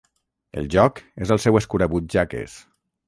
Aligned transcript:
El 0.61 0.69
joc 0.75 1.01
és 1.27 1.35
el 1.37 1.41
seu 1.45 1.59
escurabutxaques. 1.61 2.57